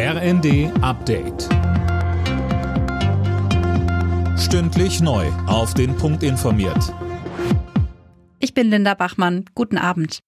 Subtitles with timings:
[0.00, 1.48] RND Update.
[4.38, 5.26] Stündlich neu.
[5.48, 6.94] Auf den Punkt informiert.
[8.38, 9.46] Ich bin Linda Bachmann.
[9.56, 10.20] Guten Abend.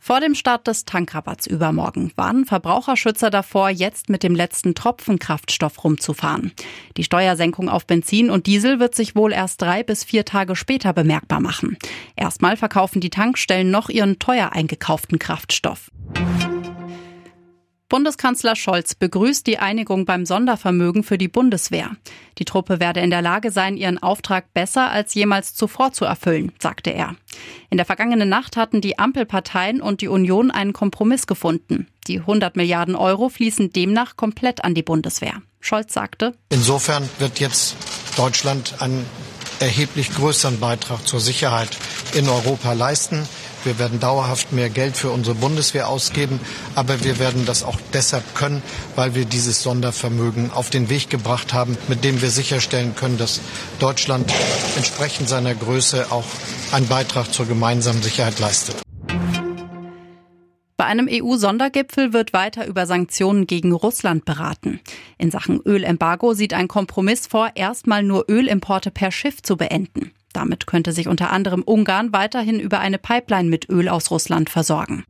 [0.00, 5.84] Vor dem Start des Tankrabatts übermorgen warnen Verbraucherschützer davor, jetzt mit dem letzten Tropfen Kraftstoff
[5.84, 6.50] rumzufahren.
[6.96, 10.92] Die Steuersenkung auf Benzin und Diesel wird sich wohl erst drei bis vier Tage später
[10.92, 11.78] bemerkbar machen.
[12.16, 15.92] Erstmal verkaufen die Tankstellen noch ihren teuer eingekauften Kraftstoff.
[17.88, 21.92] Bundeskanzler Scholz begrüßt die Einigung beim Sondervermögen für die Bundeswehr.
[22.36, 26.52] Die Truppe werde in der Lage sein, ihren Auftrag besser als jemals zuvor zu erfüllen,
[26.58, 27.16] sagte er.
[27.70, 31.86] In der vergangenen Nacht hatten die Ampelparteien und die Union einen Kompromiss gefunden.
[32.08, 35.40] Die 100 Milliarden Euro fließen demnach komplett an die Bundeswehr.
[35.60, 37.74] Scholz sagte, Insofern wird jetzt
[38.18, 39.06] Deutschland einen
[39.60, 41.70] erheblich größeren Beitrag zur Sicherheit
[42.12, 43.26] in Europa leisten.
[43.68, 46.40] Wir werden dauerhaft mehr Geld für unsere Bundeswehr ausgeben,
[46.74, 48.62] aber wir werden das auch deshalb können,
[48.96, 53.42] weil wir dieses Sondervermögen auf den Weg gebracht haben, mit dem wir sicherstellen können, dass
[53.78, 54.32] Deutschland
[54.76, 56.24] entsprechend seiner Größe auch
[56.72, 58.76] einen Beitrag zur gemeinsamen Sicherheit leistet.
[60.78, 64.80] Bei einem EU-Sondergipfel wird weiter über Sanktionen gegen Russland beraten.
[65.18, 70.12] In Sachen Ölembargo sieht ein Kompromiss vor, erstmal nur Ölimporte per Schiff zu beenden.
[70.32, 75.04] Damit könnte sich unter anderem Ungarn weiterhin über eine Pipeline mit Öl aus Russland versorgen.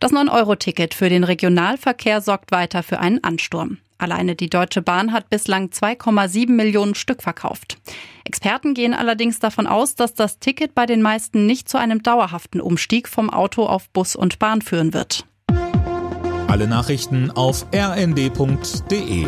[0.00, 3.78] Das 9-Euro-Ticket für den Regionalverkehr sorgt weiter für einen Ansturm.
[3.96, 7.78] Alleine die Deutsche Bahn hat bislang 2,7 Millionen Stück verkauft.
[8.24, 12.60] Experten gehen allerdings davon aus, dass das Ticket bei den meisten nicht zu einem dauerhaften
[12.60, 15.24] Umstieg vom Auto auf Bus und Bahn führen wird.
[16.48, 19.26] Alle Nachrichten auf rnd.de